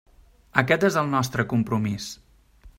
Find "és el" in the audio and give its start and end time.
0.89-1.13